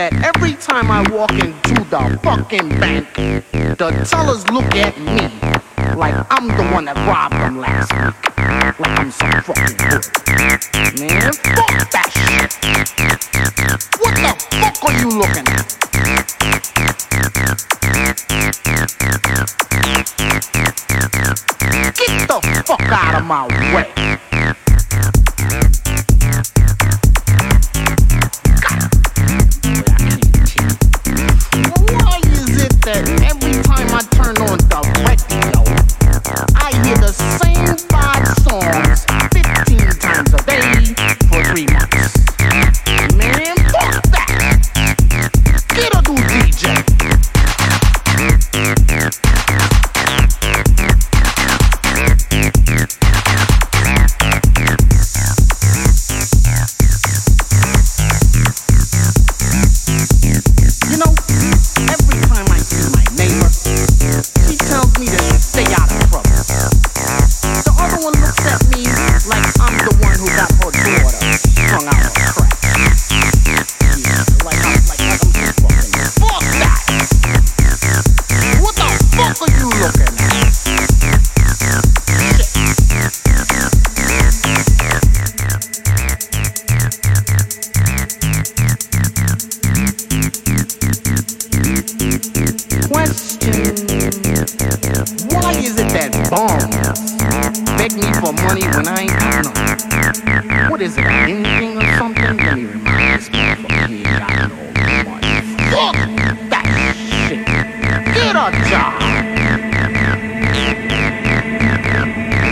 that 0.00 0.34
every 0.34 0.54
time 0.54 0.90
I 0.90 1.04
walk 1.12 1.32
into 1.32 1.74
the 1.92 2.18
fucking 2.22 2.70
bank, 2.80 3.12
the 3.12 4.06
tellers 4.08 4.48
look 4.48 4.72
at 4.72 4.96
me 4.96 5.28
like 5.94 6.14
I'm 6.30 6.48
the 6.48 6.64
one 6.72 6.86
that 6.86 6.96
robbed 7.04 7.34
them 7.34 7.58
last 7.58 7.92
week. 7.92 8.16
Like 8.80 8.98
I'm 8.98 9.10
so 9.10 9.28
fucking 9.44 9.76
good. 9.76 10.00
Man, 10.96 11.32
fuck 11.44 11.90
that 11.92 12.08
shit. 12.16 12.48
What 14.00 14.14
the 14.16 14.32
fuck 14.56 14.80
are 14.88 14.96
you 14.96 15.08
looking 15.20 15.44
at? 15.52 15.68
Get 22.00 22.28
the 22.28 22.40
fuck 22.64 22.80
out 22.80 23.20
of 23.20 23.26
my 23.26 23.46
way. 23.74 24.29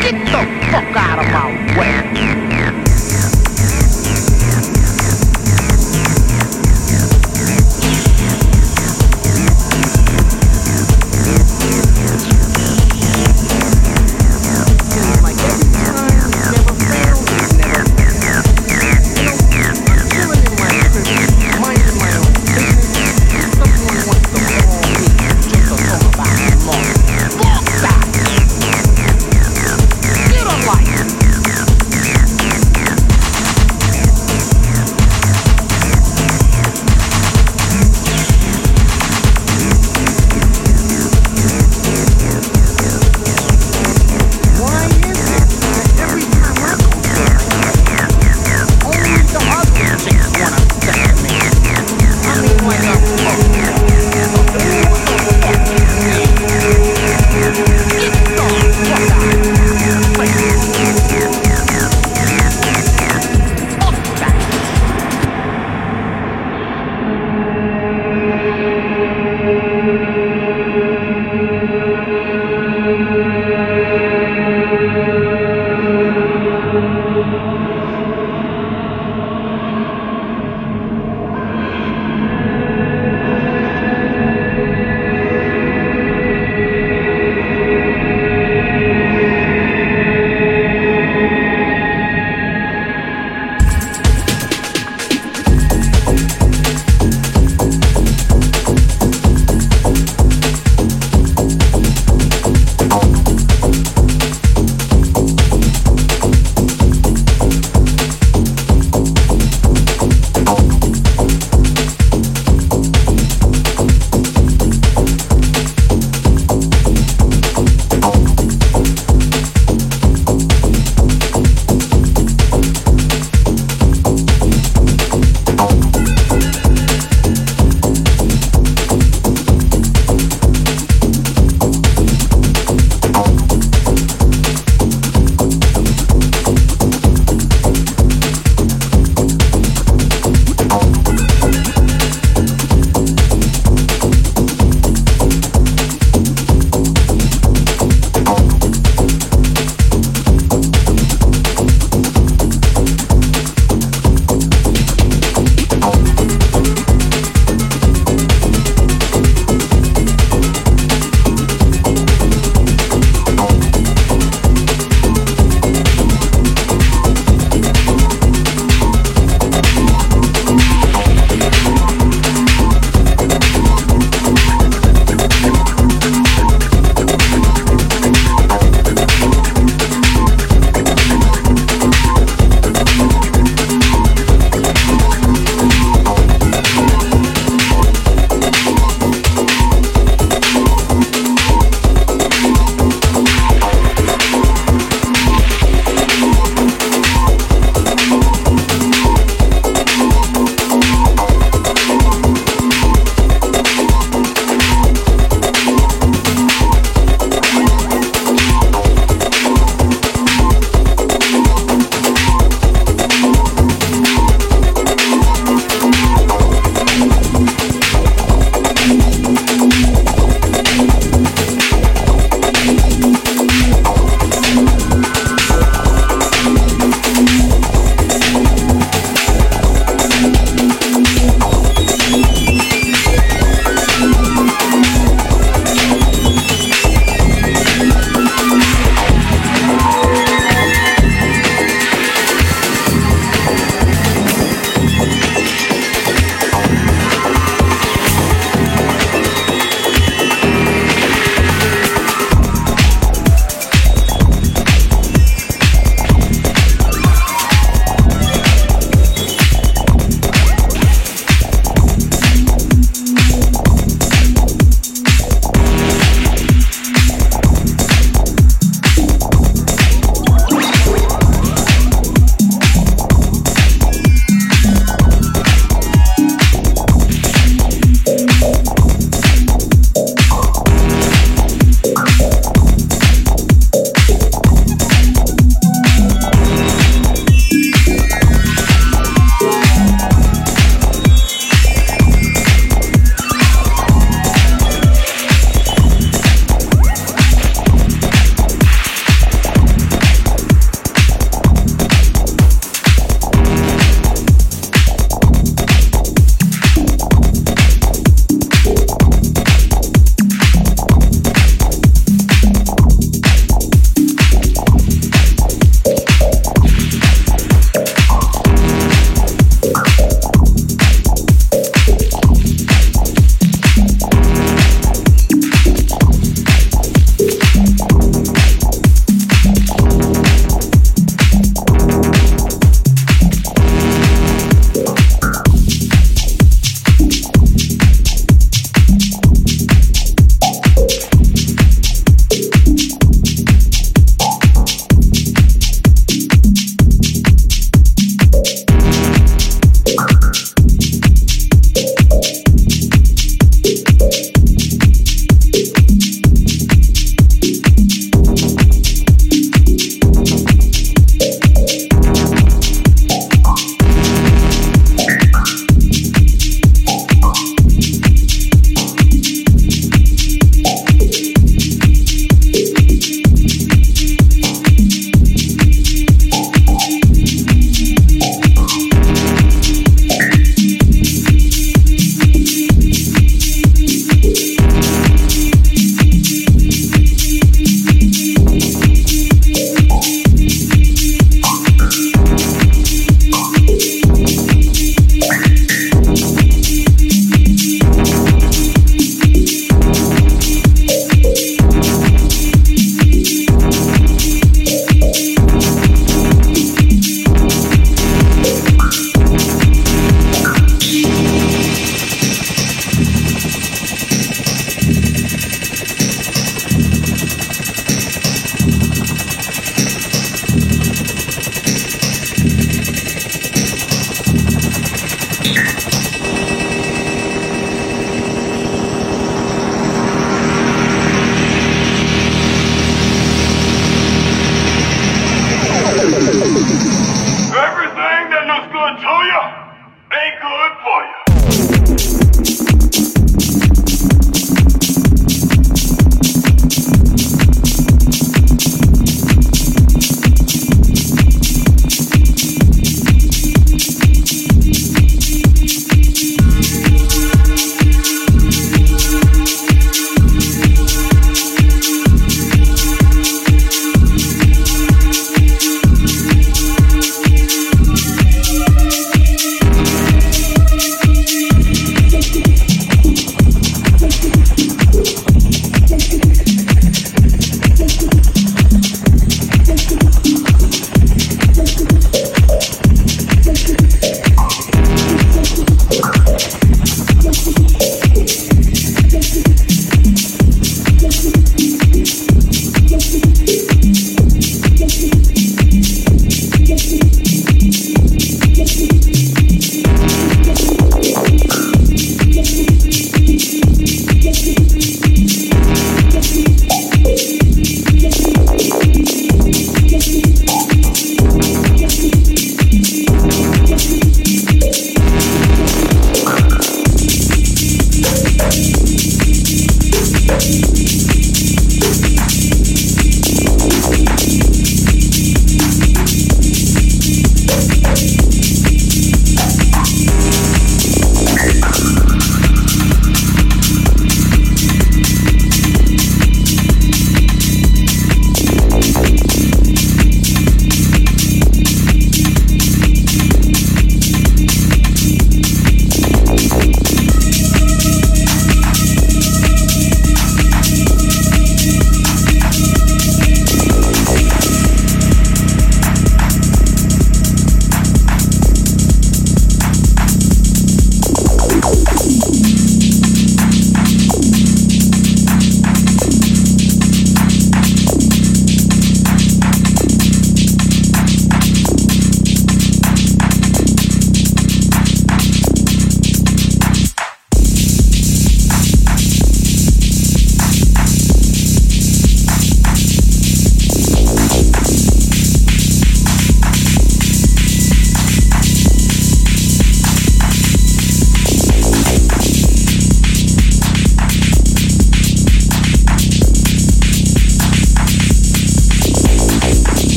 Get 0.00 0.14
the 0.26 0.42
fuck 0.70 0.96
out. 0.96 1.07